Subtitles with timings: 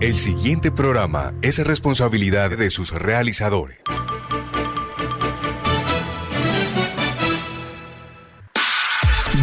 [0.00, 3.76] El siguiente programa es responsabilidad de sus realizadores.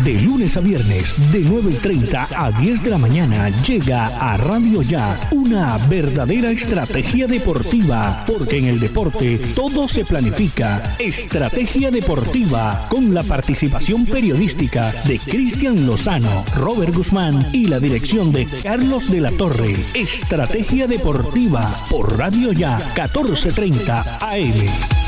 [0.07, 4.37] De lunes a viernes, de 9 y 30 a 10 de la mañana, llega a
[4.37, 10.95] Radio Ya una verdadera estrategia deportiva, porque en el deporte todo se planifica.
[10.97, 18.45] Estrategia deportiva, con la participación periodística de Cristian Lozano, Robert Guzmán y la dirección de
[18.63, 19.75] Carlos de la Torre.
[19.93, 25.06] Estrategia deportiva por Radio Ya 1430 AM.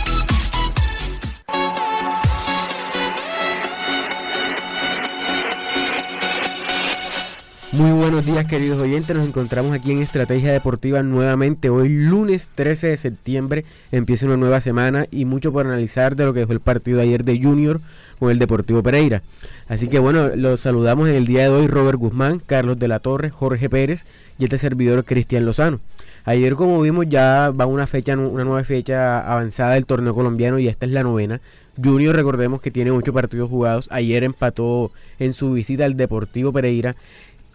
[7.80, 11.70] Muy buenos días queridos oyentes, nos encontramos aquí en Estrategia Deportiva nuevamente.
[11.70, 16.34] Hoy lunes 13 de septiembre empieza una nueva semana y mucho por analizar de lo
[16.34, 17.80] que fue el partido ayer de Junior
[18.20, 19.22] con el Deportivo Pereira.
[19.70, 23.00] Así que bueno, los saludamos en el día de hoy Robert Guzmán, Carlos de la
[23.00, 24.06] Torre, Jorge Pérez
[24.38, 25.80] y este servidor Cristian Lozano.
[26.26, 30.68] Ayer como vimos ya va una fecha, una nueva fecha avanzada del torneo colombiano y
[30.68, 31.40] esta es la novena.
[31.82, 33.88] Junior recordemos que tiene ocho partidos jugados.
[33.90, 36.98] Ayer empató en su visita al Deportivo Pereira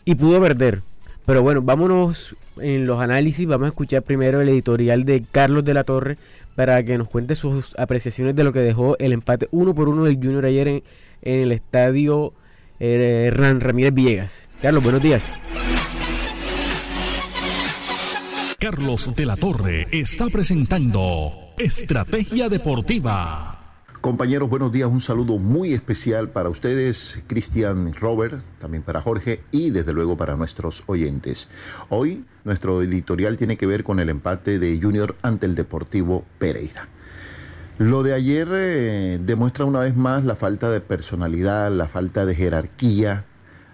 [0.05, 0.83] y pudo perder.
[1.27, 3.47] Pero bueno, vámonos en los análisis.
[3.47, 6.19] Vamos a escuchar primero el editorial de Carlos de la Torre
[6.55, 10.05] para que nos cuente sus apreciaciones de lo que dejó el empate uno por uno
[10.05, 10.83] del Junior ayer en,
[11.23, 12.33] el estadio
[12.79, 14.49] eh, Hernán Ramírez Villegas.
[14.61, 15.31] Carlos, buenos días.
[18.59, 23.64] Carlos de la Torre está presentando Estrategia Deportiva.
[24.05, 24.91] Compañeros, buenos días.
[24.91, 30.37] Un saludo muy especial para ustedes, Cristian Robert, también para Jorge y desde luego para
[30.37, 31.49] nuestros oyentes.
[31.89, 36.87] Hoy nuestro editorial tiene que ver con el empate de Junior ante el Deportivo Pereira.
[37.79, 42.35] Lo de ayer eh, demuestra una vez más la falta de personalidad, la falta de
[42.35, 43.25] jerarquía,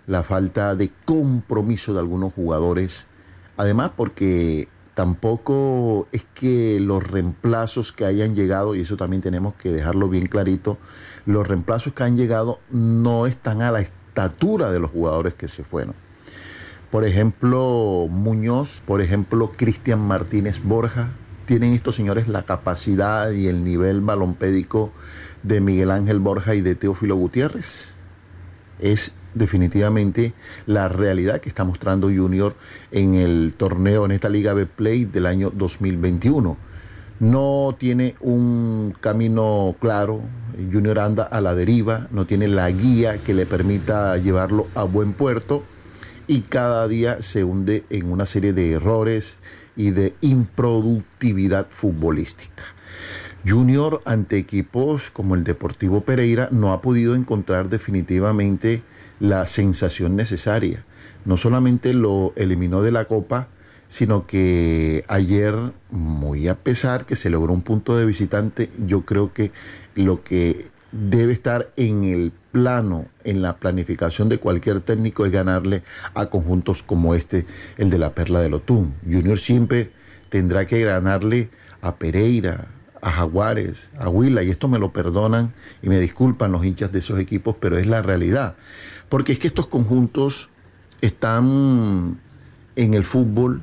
[0.06, 3.08] la falta de compromiso de algunos jugadores.
[3.56, 9.72] Además porque Tampoco es que los reemplazos que hayan llegado, y eso también tenemos que
[9.72, 10.78] dejarlo bien clarito,
[11.26, 15.64] los reemplazos que han llegado no están a la estatura de los jugadores que se
[15.64, 15.94] fueron.
[16.91, 21.12] Por ejemplo, Muñoz, por ejemplo, Cristian Martínez Borja,
[21.47, 24.93] tienen estos señores la capacidad y el nivel balompédico
[25.43, 27.94] de Miguel Ángel Borja y de Teófilo Gutiérrez.
[28.81, 30.32] Es definitivamente
[30.66, 32.54] la realidad que está mostrando Junior
[32.91, 36.56] en el torneo, en esta Liga B Play del año 2021.
[37.20, 40.22] No tiene un camino claro,
[40.72, 45.12] Junior anda a la deriva, no tiene la guía que le permita llevarlo a buen
[45.12, 45.62] puerto
[46.26, 49.36] y cada día se hunde en una serie de errores
[49.76, 52.62] y de improductividad futbolística.
[53.46, 58.82] Junior ante equipos como el Deportivo Pereira no ha podido encontrar definitivamente
[59.20, 60.84] la sensación necesaria.
[61.25, 63.48] No solamente lo eliminó de la Copa,
[63.88, 65.54] sino que ayer,
[65.91, 69.53] muy a pesar que se logró un punto de visitante, yo creo que
[69.94, 75.82] lo que debe estar en el plano, en la planificación de cualquier técnico es ganarle
[76.14, 78.94] a conjuntos como este, el de la Perla de Lotún.
[79.04, 79.92] Junior siempre
[80.31, 81.50] tendrá que ganarle
[81.82, 82.69] a Pereira,
[83.02, 85.52] a Jaguares, a Huila, y esto me lo perdonan
[85.82, 88.56] y me disculpan los hinchas de esos equipos, pero es la realidad.
[89.10, 90.48] Porque es que estos conjuntos
[91.03, 92.19] están
[92.76, 93.60] en el fútbol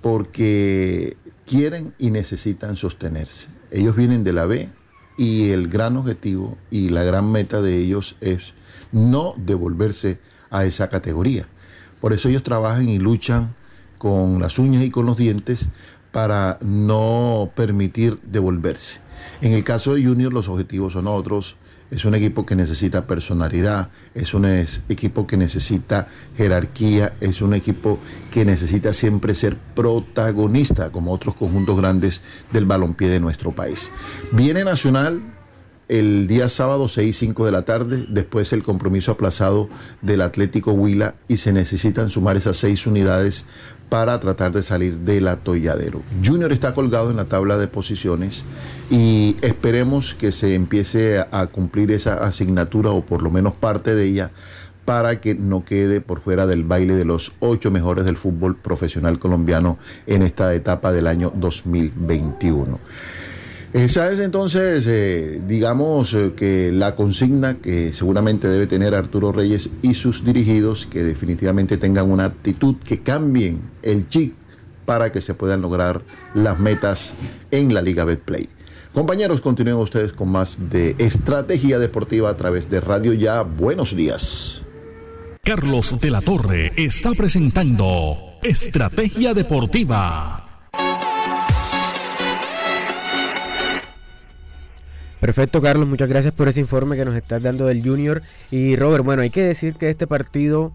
[0.00, 1.16] porque
[1.46, 3.48] quieren y necesitan sostenerse.
[3.70, 4.68] Ellos vienen de la B
[5.16, 8.54] y el gran objetivo y la gran meta de ellos es
[8.90, 10.18] no devolverse
[10.50, 11.46] a esa categoría.
[12.00, 13.54] Por eso ellos trabajan y luchan
[13.98, 15.68] con las uñas y con los dientes
[16.12, 19.00] para no permitir devolverse.
[19.40, 21.56] En el caso de Junior los objetivos son otros,
[21.94, 28.00] es un equipo que necesita personalidad, es un equipo que necesita jerarquía, es un equipo
[28.32, 32.22] que necesita siempre ser protagonista, como otros conjuntos grandes
[32.52, 33.92] del balompié de nuestro país.
[34.32, 35.22] Viene Nacional
[35.88, 39.68] el día sábado 6 y 5 de la tarde, después el compromiso aplazado
[40.02, 43.44] del Atlético Huila y se necesitan sumar esas seis unidades
[43.94, 46.02] para tratar de salir del atolladero.
[46.24, 48.42] Junior está colgado en la tabla de posiciones
[48.90, 54.04] y esperemos que se empiece a cumplir esa asignatura o por lo menos parte de
[54.04, 54.32] ella
[54.84, 59.20] para que no quede por fuera del baile de los ocho mejores del fútbol profesional
[59.20, 62.80] colombiano en esta etapa del año 2021.
[63.74, 69.68] Esa es entonces, eh, digamos, eh, que la consigna que seguramente debe tener Arturo Reyes
[69.82, 74.34] y sus dirigidos, que definitivamente tengan una actitud, que cambien el chip
[74.84, 76.02] para que se puedan lograr
[76.34, 77.14] las metas
[77.50, 78.48] en la Liga Betplay.
[78.92, 83.42] Compañeros, continúen ustedes con más de estrategia deportiva a través de Radio Ya.
[83.42, 84.62] Buenos días.
[85.42, 90.43] Carlos de la Torre está presentando Estrategia Deportiva.
[95.24, 95.88] Perfecto, Carlos.
[95.88, 98.20] Muchas gracias por ese informe que nos estás dando del Junior.
[98.50, 100.70] Y Robert, bueno, hay que decir que este partido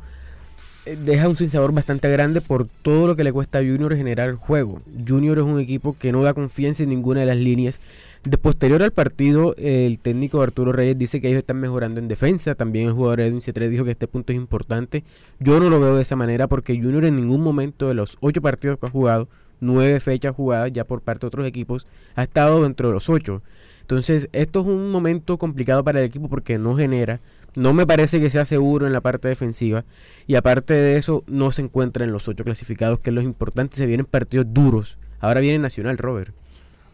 [0.87, 4.33] eh, deja un sinsabor bastante grande por todo lo que le cuesta a Junior generar
[4.33, 4.81] juego.
[5.07, 7.79] Junior es un equipo que no da confianza en ninguna de las líneas.
[8.23, 12.55] De posterior al partido, el técnico Arturo Reyes dice que ellos están mejorando en defensa.
[12.55, 15.03] También el jugador Edwin C3 dijo que este punto es importante.
[15.39, 18.41] Yo no lo veo de esa manera porque Junior en ningún momento de los ocho
[18.41, 19.27] partidos que ha jugado,
[19.59, 23.41] nueve fechas jugadas ya por parte de otros equipos, ha estado dentro de los ocho.
[23.81, 27.19] Entonces, esto es un momento complicado para el equipo porque no genera,
[27.55, 29.83] no me parece que sea seguro en la parte defensiva
[30.27, 33.77] y aparte de eso no se encuentra en los ocho clasificados, que es lo importante,
[33.77, 34.97] se vienen partidos duros.
[35.19, 36.33] Ahora viene Nacional, Robert.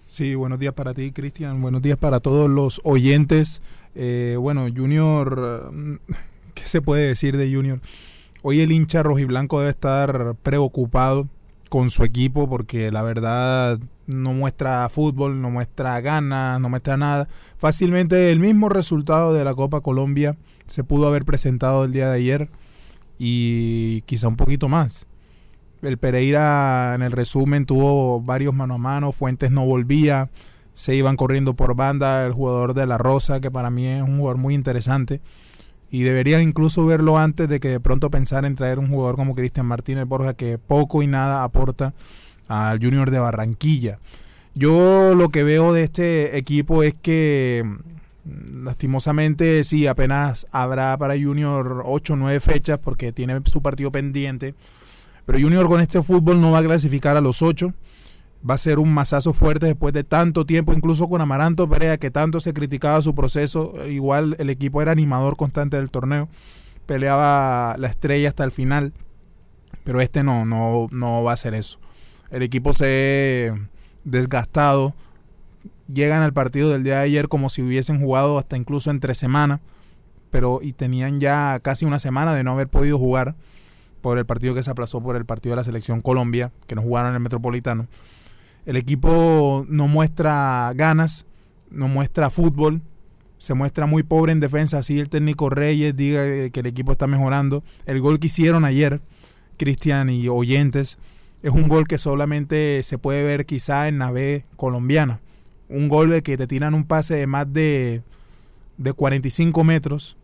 [0.07, 1.61] Sí, buenos días para ti, Cristian.
[1.61, 3.61] Buenos días para todos los oyentes.
[3.95, 5.71] Eh, bueno, Junior,
[6.53, 7.81] ¿qué se puede decir de Junior?
[8.41, 11.27] Hoy el hincha rojiblanco debe estar preocupado
[11.75, 13.77] con su equipo porque la verdad
[14.07, 17.27] no muestra fútbol, no muestra ganas, no muestra nada.
[17.57, 20.37] Fácilmente el mismo resultado de la Copa Colombia
[20.67, 22.49] se pudo haber presentado el día de ayer
[23.19, 25.05] y quizá un poquito más.
[25.81, 30.29] El Pereira en el resumen tuvo varios mano a mano, Fuentes no volvía,
[30.75, 34.19] se iban corriendo por banda el jugador de La Rosa, que para mí es un
[34.19, 35.19] jugador muy interesante.
[35.91, 39.35] Y deberían incluso verlo antes de que de pronto pensar en traer un jugador como
[39.35, 41.93] Cristian Martínez Borja, que poco y nada aporta
[42.47, 43.99] al Junior de Barranquilla.
[44.53, 47.63] Yo lo que veo de este equipo es que
[48.23, 53.91] mm, lastimosamente sí, apenas habrá para Junior 8 o 9 fechas porque tiene su partido
[53.91, 54.55] pendiente.
[55.25, 57.73] Pero Junior con este fútbol no va a clasificar a los 8.
[58.47, 62.11] Va a ser un masazo fuerte después de tanto tiempo, incluso con Amaranto Perea, que
[62.11, 63.73] tanto se criticaba su proceso.
[63.87, 66.29] Igual el equipo era animador constante del torneo.
[66.85, 68.93] Peleaba la estrella hasta el final.
[69.83, 71.79] Pero este no, no, no va a ser eso.
[72.29, 73.51] El equipo se
[74.03, 74.93] desgastado.
[75.87, 79.59] Llegan al partido del día de ayer como si hubiesen jugado hasta incluso entre semana.
[80.29, 83.35] Pero y tenían ya casi una semana de no haber podido jugar
[84.01, 86.83] por el partido que se aplazó por el partido de la selección Colombia, que no
[86.83, 87.87] jugaron en el Metropolitano.
[88.65, 91.25] El equipo no muestra ganas,
[91.69, 92.81] no muestra fútbol,
[93.37, 94.79] se muestra muy pobre en defensa.
[94.79, 97.63] Así el técnico Reyes diga que el equipo está mejorando.
[97.85, 99.01] El gol que hicieron ayer,
[99.57, 100.97] Cristian y oyentes,
[101.43, 104.11] es un gol que solamente se puede ver quizá en la
[104.55, 105.19] colombiana.
[105.69, 108.01] Un gol de que te tiran un pase de más de,
[108.77, 110.17] de 45 metros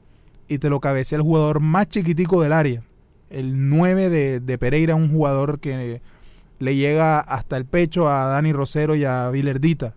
[0.48, 2.82] y te lo cabecea el jugador más chiquitico del área.
[3.30, 6.02] El 9 de, de Pereira, un jugador que
[6.62, 9.96] le llega hasta el pecho a Dani Rosero y a Vilerdita.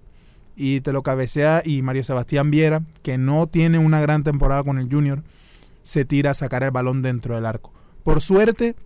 [0.57, 4.79] Y te lo cabecea y Mario Sebastián Viera, que no tiene una gran temporada con
[4.79, 5.23] el Junior,
[5.83, 7.73] se tira a sacar el balón dentro del arco.
[8.03, 8.77] Por suerte,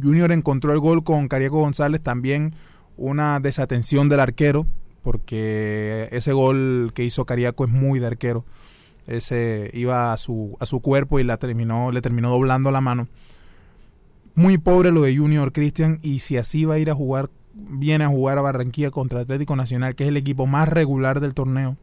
[0.00, 2.54] Junior encontró el gol con Cariaco González, también
[2.98, 4.66] una desatención del arquero,
[5.02, 8.44] porque ese gol que hizo Cariaco es muy de arquero.
[9.06, 13.08] Ese iba a su, a su cuerpo y la terminó, le terminó doblando la mano.
[14.34, 18.04] Muy pobre lo de Junior Cristian y si así va a ir a jugar, viene
[18.04, 21.76] a jugar a Barranquilla contra Atlético Nacional, que es el equipo más regular del torneo.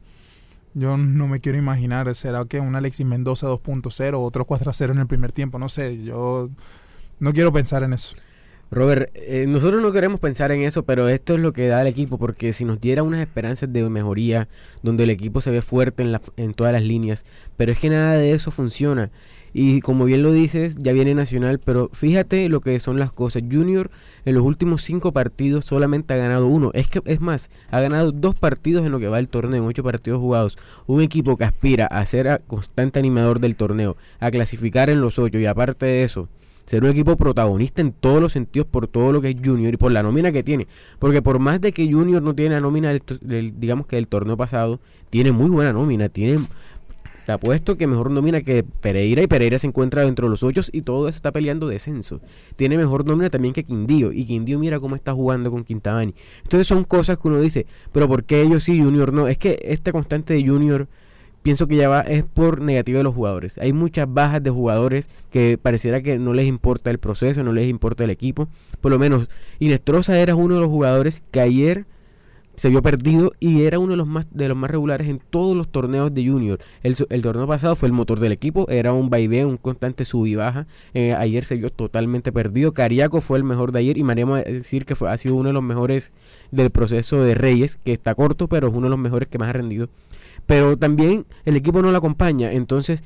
[0.74, 5.08] Yo no me quiero imaginar, será que un Alexis Mendoza 2.0, otro 4-0 en el
[5.08, 6.50] primer tiempo, no sé, yo
[7.20, 8.16] no quiero pensar en eso.
[8.70, 11.88] Robert, eh, nosotros no queremos pensar en eso, pero esto es lo que da el
[11.88, 14.50] equipo, porque si nos diera unas esperanzas de mejoría,
[14.84, 17.26] donde el equipo se ve fuerte en, la, en todas las líneas,
[17.56, 19.10] pero es que nada de eso funciona.
[19.54, 23.44] Y como bien lo dices, ya viene Nacional, pero fíjate lo que son las cosas.
[23.50, 23.90] Junior
[24.26, 26.72] en los últimos cinco partidos solamente ha ganado uno.
[26.74, 29.70] Es que es más, ha ganado dos partidos en lo que va el torneo, en
[29.70, 30.58] ocho partidos jugados.
[30.86, 35.40] Un equipo que aspira a ser constante animador del torneo, a clasificar en los ocho
[35.40, 36.30] y aparte de eso,
[36.66, 39.78] ser un equipo protagonista en todos los sentidos por todo lo que es Junior y
[39.78, 40.68] por la nómina que tiene.
[41.00, 44.36] Porque por más de que Junior no tiene la nómina, del, digamos que del torneo
[44.36, 46.40] pasado, tiene muy buena nómina, tiene...
[47.28, 50.62] Te apuesto que mejor nómina que Pereira y Pereira se encuentra dentro de los ocho
[50.72, 52.22] y todo eso está peleando descenso.
[52.56, 56.16] Tiene mejor nómina también que Quindío y Quindío mira cómo está jugando con Quintabani.
[56.44, 59.28] Entonces son cosas que uno dice, pero ¿por qué ellos sí, Junior no?
[59.28, 60.88] Es que esta constante de Junior
[61.44, 63.58] pienso que ya va es por negativo de los jugadores.
[63.58, 67.68] Hay muchas bajas de jugadores que pareciera que no les importa el proceso, no les
[67.68, 68.48] importa el equipo.
[68.80, 69.28] Por lo menos
[69.60, 71.88] Inestrosa era uno de los jugadores que ayer
[72.58, 75.56] se vio perdido y era uno de los más de los más regulares en todos
[75.56, 76.60] los torneos de junior.
[76.84, 80.36] El, torneo pasado fue el motor del equipo, era un vaivén, un constante sub y
[80.36, 80.68] baja.
[80.94, 82.74] Eh, ayer se vio totalmente perdido.
[82.74, 85.54] Cariaco fue el mejor de ayer y me decir que fue, ha sido uno de
[85.54, 86.12] los mejores
[86.52, 89.50] del proceso de Reyes, que está corto, pero es uno de los mejores que más
[89.50, 89.88] ha rendido
[90.48, 93.04] pero también el equipo no lo acompaña, entonces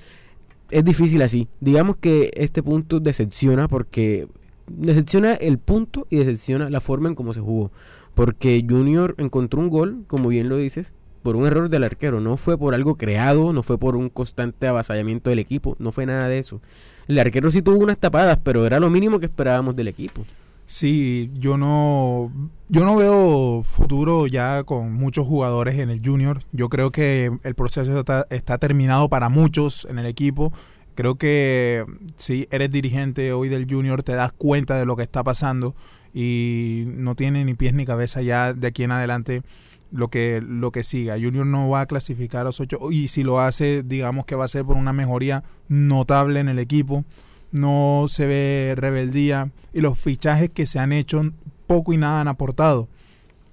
[0.69, 1.49] es difícil así.
[1.59, 4.27] Digamos que este punto decepciona porque
[4.67, 7.71] decepciona el punto y decepciona la forma en cómo se jugó.
[8.13, 12.19] Porque Junior encontró un gol, como bien lo dices, por un error del arquero.
[12.19, 16.05] No fue por algo creado, no fue por un constante avasallamiento del equipo, no fue
[16.05, 16.61] nada de eso.
[17.07, 20.23] El arquero sí tuvo unas tapadas, pero era lo mínimo que esperábamos del equipo.
[20.65, 22.31] Sí, yo no,
[22.69, 26.43] yo no veo futuro ya con muchos jugadores en el Junior.
[26.53, 30.53] Yo creo que el proceso está, está terminado para muchos en el equipo.
[30.95, 35.23] Creo que si eres dirigente hoy del Junior te das cuenta de lo que está
[35.23, 35.75] pasando
[36.13, 39.43] y no tiene ni pies ni cabeza ya de aquí en adelante
[39.91, 41.15] lo que lo que siga.
[41.15, 44.45] Junior no va a clasificar a los ocho y si lo hace, digamos que va
[44.45, 47.05] a ser por una mejoría notable en el equipo.
[47.51, 51.21] No se ve rebeldía y los fichajes que se han hecho
[51.67, 52.87] poco y nada han aportado.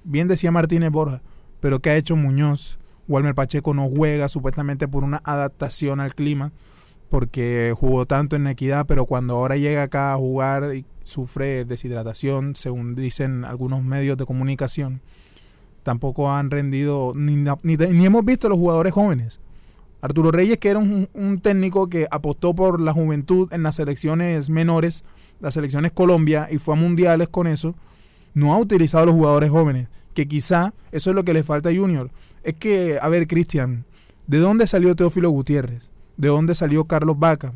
[0.04, 1.20] Bien decía Martínez Borja,
[1.60, 2.78] pero ¿qué ha hecho Muñoz?
[3.08, 6.52] Walmer Pacheco no juega supuestamente por una adaptación al clima
[7.08, 12.54] porque jugó tanto en Equidad, pero cuando ahora llega acá a jugar y sufre deshidratación,
[12.54, 15.00] según dicen algunos medios de comunicación,
[15.82, 19.40] tampoco han rendido, ni, ni, hemos visto los jugadores jóvenes.
[20.00, 25.02] Arturo Reyes, que era un, técnico que apostó por la juventud en las selecciones menores,
[25.40, 27.74] las selecciones Colombia, y fue a mundiales con eso,
[28.34, 31.74] no ha utilizado los jugadores jóvenes, que quizá eso es lo que le falta a
[31.74, 32.10] Junior.
[32.44, 33.86] Es que, a ver, Cristian,
[34.26, 35.90] ¿de dónde salió Teófilo Gutiérrez?
[36.18, 37.54] ¿De dónde salió Carlos Vaca?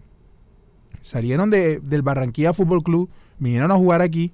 [1.02, 4.32] Salieron de, del Barranquilla Fútbol Club, vinieron a jugar aquí,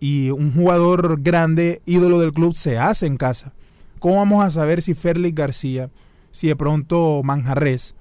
[0.00, 3.52] y un jugador grande, ídolo del club, se hace en casa.
[4.00, 5.90] ¿Cómo vamos a saber si Félix García,
[6.30, 7.94] si de pronto Manjarres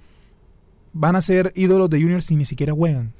[0.93, 3.13] van a ser ídolos de Junior si ni siquiera juegan?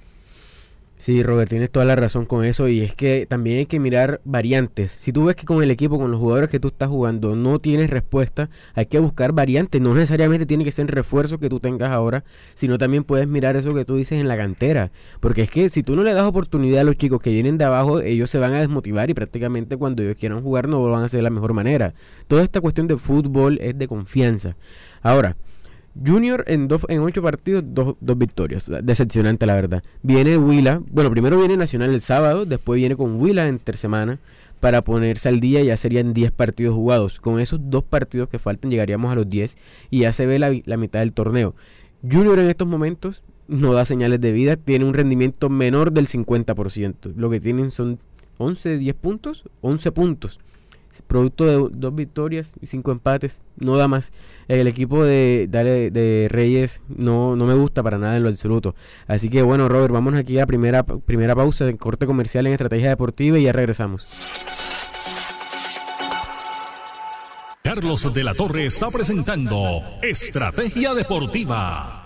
[1.04, 4.22] Sí, Robert, tienes toda la razón con eso y es que también hay que mirar
[4.24, 4.90] variantes.
[4.90, 7.60] Si tú ves que con el equipo, con los jugadores que tú estás jugando, no
[7.60, 9.82] tienes respuesta, hay que buscar variantes.
[9.82, 12.24] No necesariamente tiene que ser refuerzo que tú tengas ahora,
[12.56, 14.94] sino también puedes mirar eso que tú dices en la cantera.
[15.20, 17.66] Porque es que si tú no le das oportunidad a los chicos que vienen de
[17.66, 21.02] abajo, ellos se van a desmotivar y prácticamente cuando ellos quieran jugar no lo van
[21.02, 21.94] a hacer de la mejor manera.
[22.30, 24.56] Toda esta cuestión de fútbol es de confianza.
[25.02, 25.36] Ahora,
[25.96, 28.70] Junior en, dos, en ocho partidos, dos, dos victorias.
[28.84, 29.84] Decepcionante, la verdad.
[30.02, 30.82] Viene Huila.
[30.90, 34.20] Bueno, primero viene Nacional el sábado, después viene con Huila en semana
[34.60, 35.62] para ponerse al día.
[35.62, 37.20] Ya serían 10 partidos jugados.
[37.20, 39.58] Con esos dos partidos que faltan, llegaríamos a los 10
[39.92, 41.56] y ya se ve la, la mitad del torneo.
[42.02, 47.14] Junior en estos momentos no da señales de vida, tiene un rendimiento menor del 50%.
[47.16, 48.00] Lo que tienen son
[48.40, 50.40] 11, 10 puntos, 11 puntos
[51.02, 54.12] producto de dos victorias y cinco empates, no da más.
[54.48, 58.76] El equipo de, de, Reyes no, no, me gusta para nada en lo absoluto.
[59.08, 62.54] Así que bueno, Robert, vamos aquí a la primera, primera pausa de corte comercial en
[62.54, 64.08] Estrategia Deportiva y ya regresamos.
[67.64, 72.04] Carlos de la Torre está presentando Estrategia Deportiva.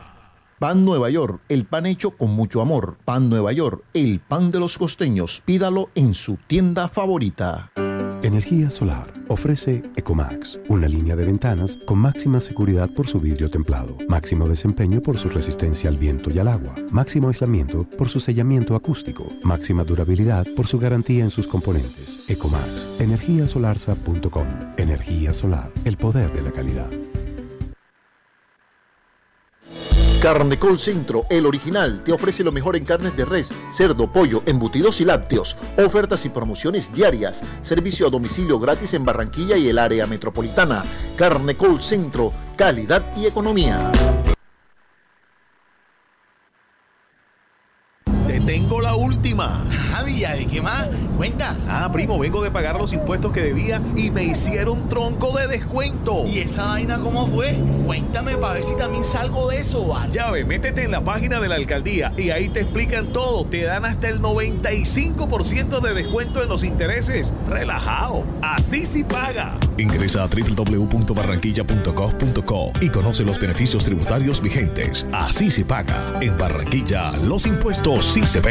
[0.59, 2.97] Pan Nueva York, el pan hecho con mucho amor.
[3.05, 5.43] Pan Nueva York, el pan de los costeños.
[5.45, 7.71] Pídalo en su tienda favorita.
[8.23, 13.95] Energía Solar ofrece Ecomax, una línea de ventanas con máxima seguridad por su vidrio templado,
[14.09, 18.75] máximo desempeño por su resistencia al viento y al agua, máximo aislamiento por su sellamiento
[18.75, 22.27] acústico, máxima durabilidad por su garantía en sus componentes.
[22.27, 24.47] Ecomax, energiasolarsa.com.
[24.77, 26.89] Energía solar, el poder de la calidad.
[30.21, 34.99] Carnecol Centro, el original, te ofrece lo mejor en carnes de res, cerdo, pollo, embutidos
[34.99, 35.55] y lácteos.
[35.77, 37.43] Ofertas y promociones diarias.
[37.61, 40.83] Servicio a domicilio gratis en Barranquilla y el área metropolitana.
[41.15, 43.91] Carnecol Centro, calidad y economía.
[48.57, 49.63] Tengo la última.
[49.91, 50.87] Javi, ah, ¿de qué más?
[51.15, 51.55] Cuenta.
[51.69, 56.25] Ah, primo, vengo de pagar los impuestos que debía y me hicieron tronco de descuento.
[56.25, 57.55] ¿Y esa vaina cómo fue?
[57.85, 60.11] Cuéntame para ver si también salgo de eso, ¿vale?
[60.11, 63.45] Ya ve, métete en la página de la alcaldía y ahí te explican todo.
[63.45, 67.31] Te dan hasta el 95% de descuento en los intereses.
[67.47, 68.23] Relajado.
[68.41, 69.53] Así sí paga.
[69.77, 75.05] Ingresa a www.barranquilla.gov.co y conoce los beneficios tributarios vigentes.
[75.11, 76.13] Así se paga.
[76.21, 78.41] En Barranquilla, los impuestos sí se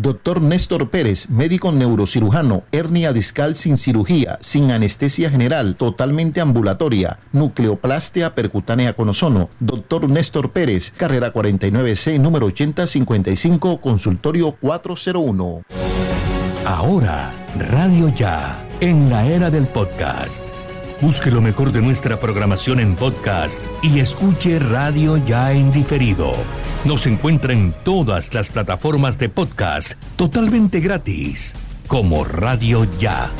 [0.00, 8.32] Doctor Néstor Pérez, médico neurocirujano, hernia discal sin cirugía, sin anestesia general, totalmente ambulatoria, nucleoplastia
[8.36, 9.50] percutánea con ozono.
[9.58, 15.62] Doctor Néstor Pérez, carrera 49C, número 8055, consultorio 401.
[16.64, 20.57] Ahora, Radio Ya, en la era del podcast.
[21.00, 26.32] Busque lo mejor de nuestra programación en podcast y escuche Radio Ya en diferido.
[26.84, 31.54] Nos encuentra en todas las plataformas de podcast totalmente gratis,
[31.86, 33.30] como Radio Ya.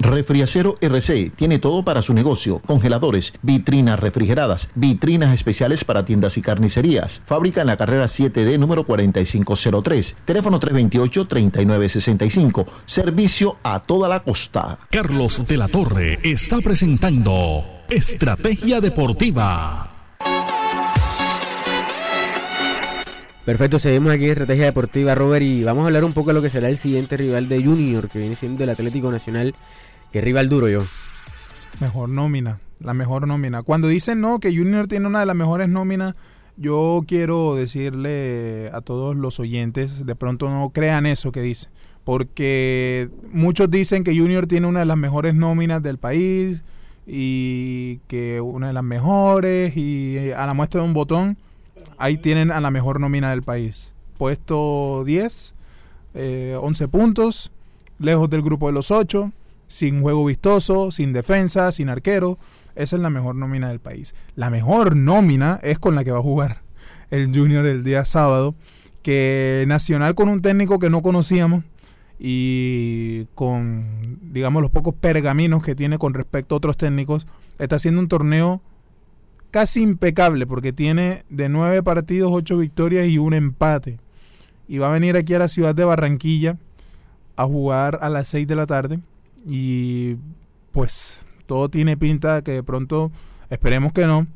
[0.00, 2.60] Refriacero RC tiene todo para su negocio.
[2.60, 7.20] Congeladores, vitrinas refrigeradas, vitrinas especiales para tiendas y carnicerías.
[7.26, 10.16] Fábrica en la carrera 7D número 4503.
[10.24, 12.64] Teléfono 328-3965.
[12.86, 14.78] Servicio a toda la costa.
[14.90, 19.90] Carlos de la Torre está presentando Estrategia Deportiva.
[23.44, 26.42] Perfecto, seguimos aquí en Estrategia Deportiva, Robert, y vamos a hablar un poco de lo
[26.42, 29.54] que será el siguiente rival de Junior, que viene siendo el Atlético Nacional,
[30.12, 30.82] que rival duro yo.
[31.80, 33.62] Mejor nómina, la mejor nómina.
[33.62, 36.14] Cuando dicen no, que Junior tiene una de las mejores nóminas,
[36.56, 41.70] yo quiero decirle a todos los oyentes, de pronto no crean eso que dicen,
[42.04, 46.62] porque muchos dicen que Junior tiene una de las mejores nóminas del país
[47.06, 51.38] y que una de las mejores y a la muestra de un botón
[51.96, 53.92] ahí tienen a la mejor nómina del país.
[54.18, 55.54] Puesto 10,
[56.14, 57.50] eh, 11 puntos,
[57.98, 59.32] lejos del grupo de los 8,
[59.70, 62.38] sin juego vistoso, sin defensa, sin arquero.
[62.74, 64.16] Esa es la mejor nómina del país.
[64.34, 66.62] La mejor nómina es con la que va a jugar
[67.10, 68.54] el Junior el día sábado,
[69.02, 71.64] que Nacional con un técnico que no conocíamos
[72.18, 78.00] y con, digamos, los pocos pergaminos que tiene con respecto a otros técnicos, está haciendo
[78.00, 78.60] un torneo
[79.52, 83.98] casi impecable porque tiene de nueve partidos, ocho victorias y un empate.
[84.66, 86.56] Y va a venir aquí a la ciudad de Barranquilla
[87.36, 89.00] a jugar a las seis de la tarde.
[89.48, 90.16] Y
[90.72, 93.10] pues todo tiene pinta de que de pronto,
[93.48, 94.26] esperemos que no,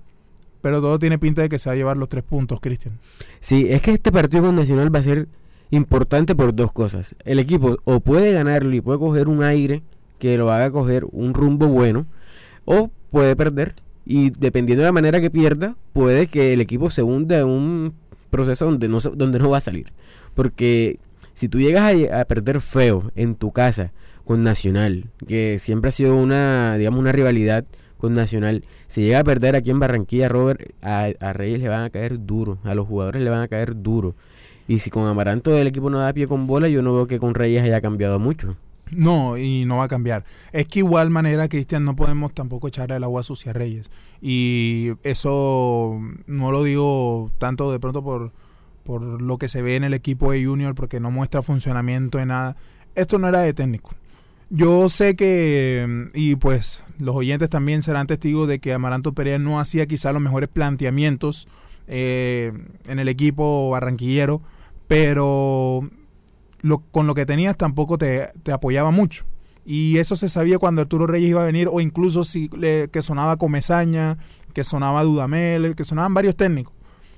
[0.60, 2.98] pero todo tiene pinta de que se va a llevar los tres puntos, Cristian.
[3.40, 5.28] Sí, es que este partido con Nacional va a ser
[5.70, 7.16] importante por dos cosas.
[7.24, 9.82] El equipo o puede ganarlo y puede coger un aire
[10.18, 12.06] que lo haga coger un rumbo bueno,
[12.64, 13.74] o puede perder
[14.06, 17.94] y dependiendo de la manera que pierda, puede que el equipo se hunda en un
[18.30, 19.92] proceso donde no, donde no va a salir.
[20.34, 20.98] Porque
[21.34, 23.92] si tú llegas a, perder feo en tu casa
[24.24, 27.64] con Nacional, que siempre ha sido una, digamos, una rivalidad
[27.98, 31.84] con Nacional, si llega a perder aquí en Barranquilla, Robert, a, a Reyes le van
[31.84, 34.14] a caer duro, a los jugadores le van a caer duro.
[34.66, 37.18] Y si con Amaranto el equipo no da pie con bola, yo no veo que
[37.18, 38.56] con Reyes haya cambiado mucho.
[38.90, 40.24] No, y no va a cambiar.
[40.52, 43.90] Es que igual manera, Cristian, no podemos tampoco echarle el agua sucia a Reyes.
[44.20, 48.32] Y eso no lo digo tanto de pronto por,
[48.84, 52.26] por lo que se ve en el equipo de Junior, porque no muestra funcionamiento de
[52.26, 52.56] nada.
[52.94, 53.90] Esto no era de técnico.
[54.50, 59.58] Yo sé que, y pues los oyentes también serán testigos de que Amaranto Perea no
[59.58, 61.48] hacía quizá los mejores planteamientos
[61.88, 62.52] eh,
[62.86, 64.42] en el equipo barranquillero,
[64.86, 65.88] pero
[66.92, 69.24] con lo que tenías tampoco te, apoyaba mucho.
[69.66, 73.38] Y eso se sabía cuando Arturo Reyes iba a venir, o incluso si que sonaba
[73.38, 74.18] Comezaña,
[74.52, 76.73] que sonaba Dudamel, que sonaban varios técnicos.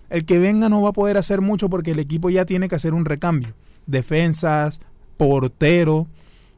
[0.09, 2.77] El que venga no va a poder hacer mucho porque el equipo ya tiene que
[2.77, 3.55] hacer un recambio.
[3.87, 4.81] Defensas,
[5.17, 6.07] portero,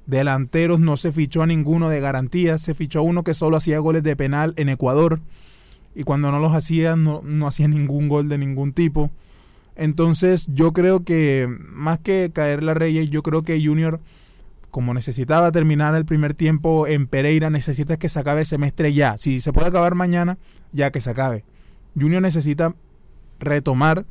[0.06, 3.78] delanteros, no se fichó a ninguno de garantía, se fichó a uno que solo hacía
[3.78, 5.20] goles de penal en Ecuador.
[5.94, 9.10] Y cuando no los hacía, no, no hacía ningún gol de ningún tipo.
[9.76, 14.00] Entonces yo creo que más que caer la Reyes, yo creo que Junior,
[14.70, 19.16] como necesitaba terminar el primer tiempo en Pereira, necesita que se acabe el semestre ya.
[19.18, 20.36] Si se puede acabar mañana,
[20.72, 21.44] ya que se acabe.
[21.98, 22.74] Junior necesita
[23.38, 24.04] retomar,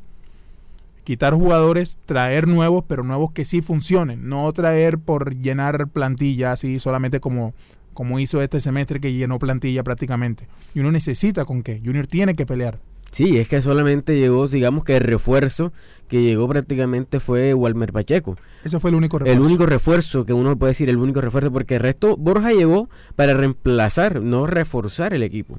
[1.04, 4.28] quitar jugadores, traer nuevos, pero nuevos que sí funcionen.
[4.28, 7.54] No traer por llenar plantilla así solamente como,
[7.94, 10.48] como hizo este semestre que llenó plantilla prácticamente.
[10.74, 11.80] Y uno necesita con qué.
[11.84, 12.78] Junior tiene que pelear.
[13.10, 15.72] Sí, es que solamente llegó, digamos que el refuerzo
[16.08, 18.36] que llegó prácticamente fue Walmer Pacheco.
[18.62, 19.40] Ese fue el único refuerzo.
[19.40, 22.88] El único refuerzo que uno puede decir, el único refuerzo, porque el resto, Borja llegó
[23.16, 25.58] para reemplazar, no reforzar el equipo.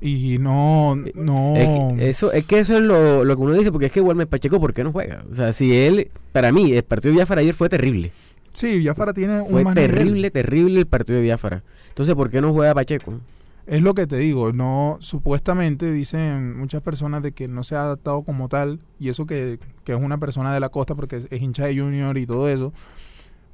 [0.00, 1.56] Y no, no.
[1.56, 4.26] Es que eso, es que eso es lo, que uno dice, porque es que Walmer
[4.26, 5.24] Pacheco, ¿por qué no juega?
[5.30, 8.12] O sea, si él, para mí, el partido de Biafara ayer fue terrible.
[8.50, 11.62] Sí, Biafara tiene fue un terrible, terrible el partido de Biafara.
[11.88, 13.20] Entonces, ¿por qué no juega Pacheco?
[13.66, 17.82] Es lo que te digo, no supuestamente dicen muchas personas de que no se ha
[17.82, 21.66] adaptado como tal, y eso que, es una persona de la costa porque es, hincha
[21.66, 22.72] de Junior y todo eso.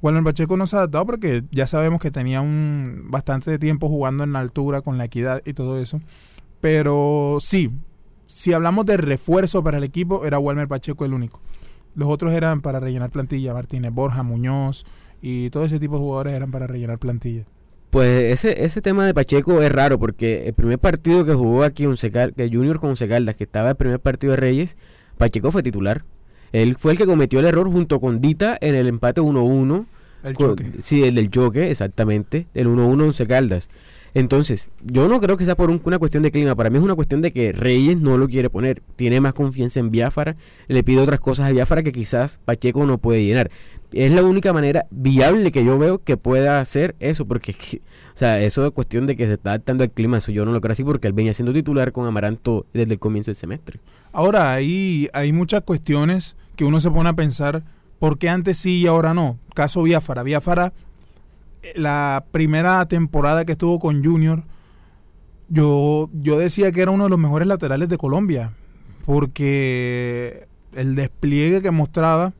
[0.01, 4.23] El Pacheco no se ha adaptado porque ya sabemos que tenía un bastante tiempo jugando
[4.23, 5.99] en la altura con la equidad y todo eso.
[6.61, 7.71] Pero sí,
[8.27, 11.41] si hablamos de refuerzo para el equipo, era Walmer Pacheco el único.
[11.95, 14.85] Los otros eran para rellenar plantilla, Martínez Borja, Muñoz
[15.21, 17.45] y todo ese tipo de jugadores eran para rellenar plantilla.
[17.89, 21.85] Pues ese, ese tema de Pacheco es raro porque el primer partido que jugó aquí
[21.85, 24.77] que Junior con Secaldas, que estaba el primer partido de Reyes,
[25.17, 26.05] Pacheco fue titular.
[26.51, 29.85] Él fue el que cometió el error junto con Dita en el empate 1-1.
[30.23, 30.71] El choque.
[30.83, 32.47] Sí, el del choque, exactamente.
[32.53, 33.69] El 1-1 en Secaldas.
[34.13, 36.55] Entonces, yo no creo que sea por un- una cuestión de clima.
[36.55, 38.81] Para mí es una cuestión de que Reyes no lo quiere poner.
[38.95, 40.35] Tiene más confianza en Biafara.
[40.67, 43.51] Le pide otras cosas a Biafara que quizás Pacheco no puede llenar.
[43.91, 47.25] Es la única manera viable que yo veo que pueda hacer eso.
[47.25, 47.55] Porque,
[48.13, 50.17] o sea, eso es cuestión de que se está adaptando al clima.
[50.17, 52.99] Eso yo no lo creo así porque él venía siendo titular con Amaranto desde el
[52.99, 53.79] comienzo del semestre.
[54.11, 57.63] Ahora, hay, muchas cuestiones que uno se pone a pensar,
[57.99, 59.37] ¿por qué antes sí y ahora no?
[59.53, 60.23] Caso Biafara.
[60.23, 60.73] Biafara,
[61.75, 64.43] la primera temporada que estuvo con Junior,
[65.49, 68.53] yo, yo decía que era uno de los mejores laterales de Colombia,
[69.05, 72.33] porque el despliegue que mostraba,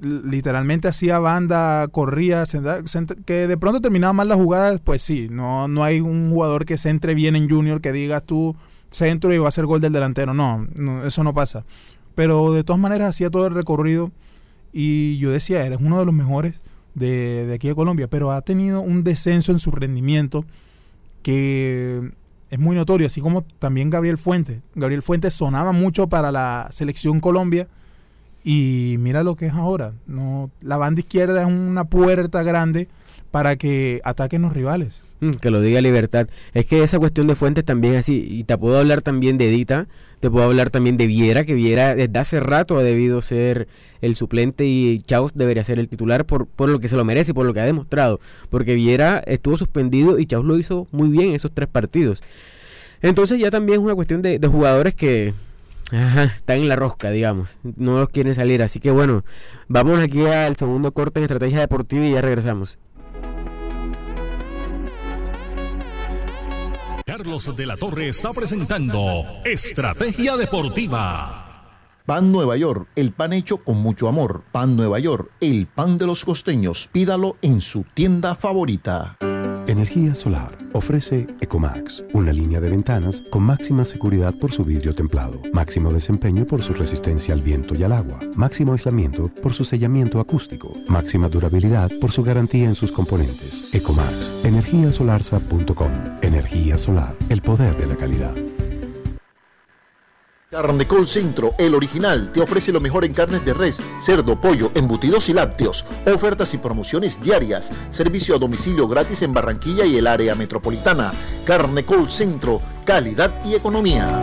[0.00, 2.44] literalmente hacía banda, corría,
[3.24, 6.78] que de pronto terminaba mal las jugadas, pues sí, no, no hay un jugador que
[6.78, 8.56] se entre bien en Junior que digas tú
[8.90, 11.64] centro y va a ser gol del delantero, no, no, eso no pasa.
[12.14, 14.10] Pero de todas maneras hacía todo el recorrido
[14.72, 16.54] y yo decía, eres uno de los mejores
[16.94, 20.44] de, aquí de Colombia, pero ha tenido un descenso en su rendimiento
[21.22, 22.12] que
[22.50, 24.60] es muy notorio, así como también Gabriel Fuentes.
[24.74, 27.68] Gabriel Fuentes sonaba mucho para la selección Colombia
[28.44, 29.92] y mira lo que es ahora.
[30.06, 32.88] No, la banda izquierda es una puerta grande
[33.30, 35.00] para que ataquen los rivales.
[35.22, 36.26] Mm, que lo diga Libertad.
[36.52, 38.26] Es que esa cuestión de fuentes también es así.
[38.28, 39.86] Y te puedo hablar también de Edita.
[40.18, 43.68] Te puedo hablar también de Viera, que Viera desde hace rato ha debido ser
[44.00, 47.30] el suplente y Chaus debería ser el titular por, por lo que se lo merece
[47.30, 48.18] y por lo que ha demostrado.
[48.50, 52.20] Porque Viera estuvo suspendido y Chaus lo hizo muy bien en esos tres partidos.
[53.00, 55.34] Entonces ya también es una cuestión de, de jugadores que
[55.92, 57.58] están en la rosca, digamos.
[57.62, 58.60] No los quieren salir.
[58.62, 59.24] Así que bueno,
[59.68, 62.76] vamos aquí al segundo corte en estrategia deportiva y ya regresamos.
[67.04, 71.42] Carlos de la Torre está presentando Estrategia Deportiva.
[72.06, 74.42] Pan Nueva York, el pan hecho con mucho amor.
[74.52, 76.88] Pan Nueva York, el pan de los costeños.
[76.92, 79.16] Pídalo en su tienda favorita.
[79.68, 85.40] Energía Solar ofrece Ecomax, una línea de ventanas con máxima seguridad por su vidrio templado,
[85.52, 90.18] máximo desempeño por su resistencia al viento y al agua, máximo aislamiento por su sellamiento
[90.18, 93.72] acústico, máxima durabilidad por su garantía en sus componentes.
[93.72, 95.90] Ecomax, energiasolarsa.com.
[96.22, 98.34] Energía solar, el poder de la calidad.
[100.52, 105.30] Carnecol Centro, el original, te ofrece lo mejor en carnes de res, cerdo, pollo, embutidos
[105.30, 105.86] y lácteos.
[106.04, 107.72] Ofertas y promociones diarias.
[107.88, 111.10] Servicio a domicilio gratis en Barranquilla y el área metropolitana.
[111.46, 114.20] Carnecol Centro, calidad y economía.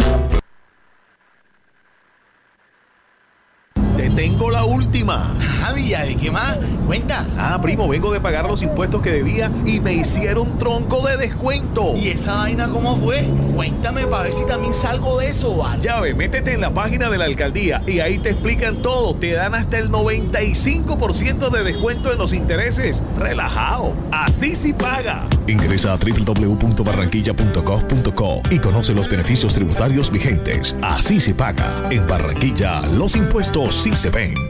[5.00, 5.34] Última.
[5.62, 6.58] Javi, ¿de qué más?
[6.86, 7.26] Cuenta.
[7.38, 11.94] Ah, primo, vengo de pagar los impuestos que debía y me hicieron tronco de descuento.
[11.96, 13.26] ¿Y esa vaina cómo fue?
[13.56, 15.82] Cuéntame para ver si también salgo de eso, ¿vale?
[15.82, 19.16] Ya ve, métete en la página de la alcaldía y ahí te explican todo.
[19.16, 23.02] Te dan hasta el 95% de descuento en los intereses.
[23.18, 23.94] Relajado.
[24.12, 25.24] Así sí paga.
[25.48, 30.76] Ingresa a www.barranquilla.gov.co y conoce los beneficios tributarios vigentes.
[30.82, 31.82] Así se paga.
[31.90, 34.49] En Barranquilla, los impuestos sí se ven.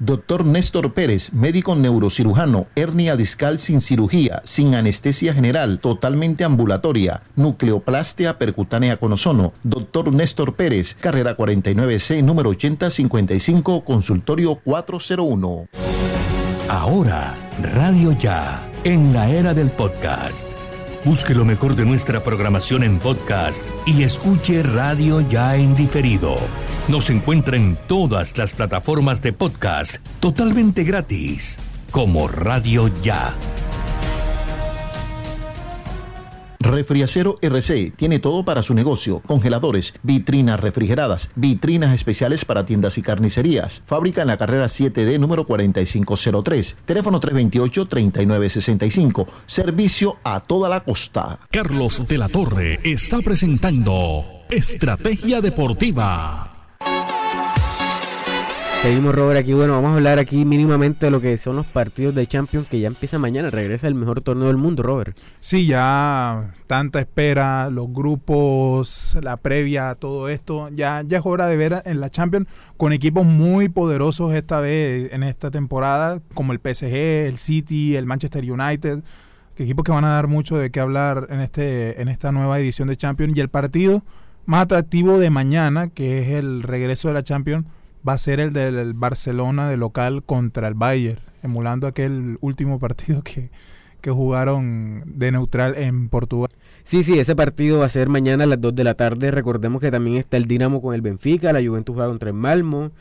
[0.00, 8.38] Doctor Néstor Pérez, médico neurocirujano, hernia discal sin cirugía, sin anestesia general, totalmente ambulatoria, nucleoplastia
[8.38, 9.52] percutánea con ozono.
[9.64, 15.66] Doctor Néstor Pérez, carrera 49C, número 8055, consultorio 401.
[16.68, 20.67] Ahora, Radio Ya, en la era del podcast.
[21.08, 26.36] Busque lo mejor de nuestra programación en podcast y escuche Radio Ya en diferido.
[26.86, 31.58] Nos encuentra en todas las plataformas de podcast totalmente gratis,
[31.92, 33.32] como Radio Ya.
[36.60, 43.02] Refriacero RC tiene todo para su negocio: congeladores, vitrinas refrigeradas, vitrinas especiales para tiendas y
[43.02, 43.82] carnicerías.
[43.86, 46.76] Fábrica en la carrera 7D número 4503.
[46.84, 49.26] Teléfono 328-3965.
[49.46, 51.38] Servicio a toda la costa.
[51.50, 56.47] Carlos de la Torre está presentando Estrategia Deportiva.
[58.82, 59.52] Seguimos, Robert, aquí.
[59.54, 62.78] Bueno, vamos a hablar aquí mínimamente de lo que son los partidos de Champions que
[62.78, 63.50] ya empieza mañana.
[63.50, 65.18] Regresa el mejor torneo del mundo, Robert.
[65.40, 70.68] Sí, ya tanta espera, los grupos, la previa, todo esto.
[70.72, 75.12] Ya, ya es hora de ver en la Champions con equipos muy poderosos esta vez
[75.12, 79.02] en esta temporada, como el PSG, el City, el Manchester United.
[79.56, 82.86] Equipos que van a dar mucho de qué hablar en, este, en esta nueva edición
[82.86, 83.36] de Champions.
[83.36, 84.04] Y el partido
[84.46, 87.66] más atractivo de mañana, que es el regreso de la Champions,
[88.06, 93.22] va a ser el del Barcelona de local contra el Bayern, emulando aquel último partido
[93.22, 93.50] que,
[94.00, 96.50] que jugaron de neutral en Portugal.
[96.84, 99.30] Sí, sí, ese partido va a ser mañana a las 2 de la tarde.
[99.30, 102.92] Recordemos que también está el Dinamo con el Benfica, la Juventus juega contra el Malmo,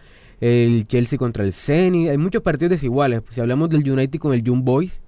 [0.41, 2.10] el Chelsea contra el Zenit.
[2.10, 3.21] Hay muchos partidos desiguales.
[3.29, 5.01] Si hablamos del United con el Young Boys,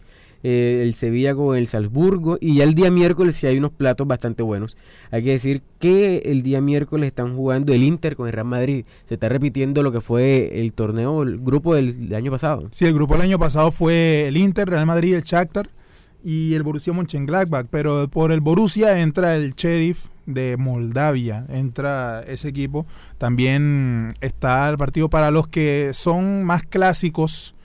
[0.43, 4.07] eh, el Sevilla con el Salzburgo y ya el día miércoles sí hay unos platos
[4.07, 4.77] bastante buenos.
[5.11, 8.85] Hay que decir que el día miércoles están jugando el Inter con el Real Madrid.
[9.05, 12.69] Se está repitiendo lo que fue el torneo, el grupo del, año pasado.
[12.71, 15.69] Sí, el grupo del año pasado fue el Inter, Real Madrid, el Shakhtar
[16.23, 22.49] y el Borussia Mönchengladbach, pero por el Borussia entra el Sheriff de Moldavia, entra ese
[22.49, 22.85] equipo.
[23.17, 27.55] También está el partido para los que son más clásicos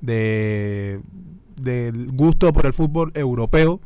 [0.00, 1.00] de
[1.56, 3.80] del gusto por el fútbol europeo.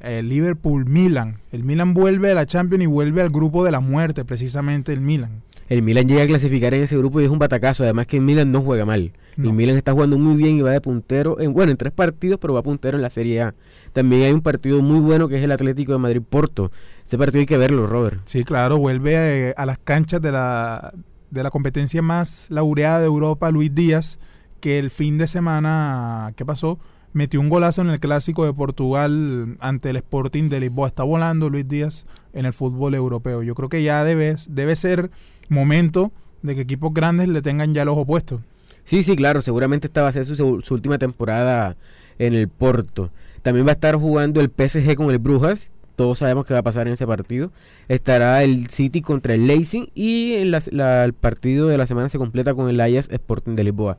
[0.00, 1.38] El Liverpool-Milan.
[1.50, 5.00] El Milan vuelve a la Champions y vuelve al grupo de la muerte, precisamente el
[5.00, 5.42] Milan.
[5.68, 7.82] El Milan llega a clasificar en ese grupo y es un batacazo.
[7.82, 9.12] Además que el Milan no juega mal.
[9.36, 12.40] El Milan está jugando muy bien y va de puntero, en, bueno, en tres partidos,
[12.40, 13.54] pero va puntero en la Serie A.
[13.92, 16.72] También hay un partido muy bueno que es el Atlético de Madrid-Porto.
[17.04, 18.20] Ese partido hay que verlo, Robert.
[18.24, 20.92] Sí, claro, vuelve a, a las canchas de la,
[21.30, 24.18] de la competencia más laureada de Europa, Luis Díaz,
[24.58, 26.80] que el fin de semana, ¿qué pasó?
[27.12, 30.88] Metió un golazo en el clásico de Portugal ante el Sporting de Lisboa.
[30.88, 33.42] Está volando Luis Díaz en el fútbol europeo.
[33.42, 35.10] Yo creo que ya debe, debe ser
[35.48, 38.40] momento de que equipos grandes le tengan ya los opuestos.
[38.84, 41.76] Sí, sí, claro, seguramente esta va a ser su, última temporada
[42.18, 43.10] en el Porto.
[43.42, 45.68] También va a estar jugando el PSG con el Brujas.
[45.94, 47.50] Todos sabemos qué va a pasar en ese partido.
[47.88, 52.54] Estará el City contra el Leipzig y en el partido de la semana se completa
[52.54, 53.98] con el Ajax Sporting de Lisboa.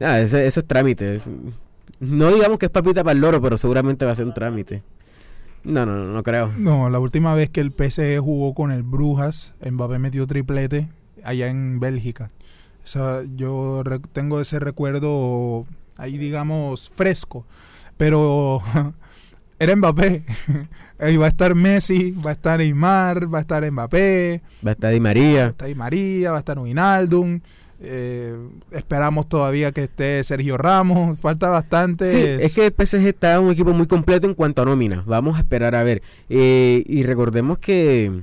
[0.00, 1.18] Ah, eso es trámite.
[2.00, 4.82] No digamos que es papita para el loro, pero seguramente va a ser un trámite.
[5.64, 6.52] No, no, no, no creo.
[6.56, 10.88] No, la última vez que el PSG jugó con el Brujas, Mbappé metió triplete
[11.24, 12.30] allá en Bélgica.
[12.84, 13.82] O sea, yo
[14.12, 17.44] tengo ese recuerdo ahí, digamos, fresco.
[17.96, 18.62] Pero
[19.58, 20.24] era Mbappé.
[20.98, 24.40] Ahí va a estar Messi, va a estar Neymar, va a estar Mbappé.
[24.64, 25.40] Va a estar Di María.
[25.40, 27.40] Va a estar Di María, va a estar Wijnaldum.
[27.80, 28.34] Eh,
[28.70, 31.18] esperamos todavía que esté Sergio Ramos.
[31.18, 32.10] Falta bastante.
[32.10, 35.02] Sí, es que el PSG está un equipo muy completo en cuanto a nómina.
[35.06, 36.02] Vamos a esperar a ver.
[36.28, 38.22] Eh, y recordemos que,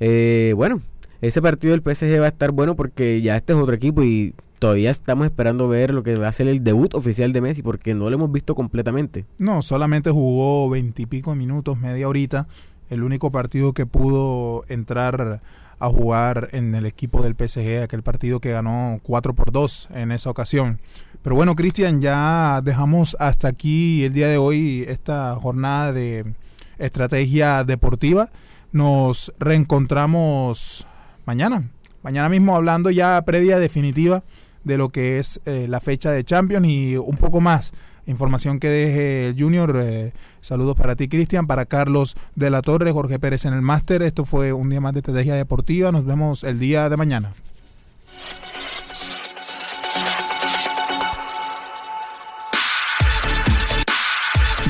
[0.00, 0.80] eh, bueno,
[1.20, 4.34] ese partido del PSG va a estar bueno porque ya este es otro equipo y
[4.58, 7.94] todavía estamos esperando ver lo que va a ser el debut oficial de Messi porque
[7.94, 9.24] no lo hemos visto completamente.
[9.38, 12.46] No, solamente jugó veintipico minutos, media horita.
[12.88, 15.42] El único partido que pudo entrar
[15.78, 20.12] a jugar en el equipo del PSG, aquel partido que ganó 4 por 2 en
[20.12, 20.80] esa ocasión.
[21.22, 26.34] Pero bueno, Cristian, ya dejamos hasta aquí el día de hoy esta jornada de
[26.78, 28.30] estrategia deportiva.
[28.72, 30.86] Nos reencontramos
[31.24, 31.68] mañana.
[32.02, 34.22] Mañana mismo hablando ya previa definitiva
[34.64, 37.72] de lo que es eh, la fecha de Champions y un poco más
[38.06, 39.78] información que deje el Junior.
[39.82, 44.02] Eh, saludos para ti, Cristian, para Carlos de la Torre, Jorge Pérez en el máster.
[44.02, 45.92] Esto fue un día más de Estrategia Deportiva.
[45.92, 47.32] Nos vemos el día de mañana.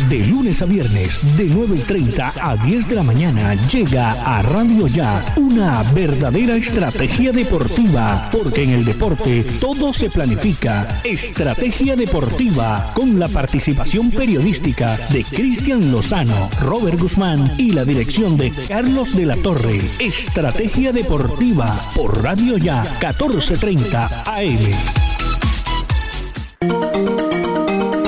[0.08, 4.40] De lunes a viernes, de 9 y 30 a 10 de la mañana, llega a
[4.40, 11.00] Radio Ya una verdadera estrategia deportiva, porque en el deporte todo se planifica.
[11.02, 18.52] Estrategia deportiva, con la participación periodística de Cristian Lozano, Robert Guzmán y la dirección de
[18.68, 19.80] Carlos de la Torre.
[19.98, 24.72] Estrategia deportiva por Radio Ya, 1430 AM.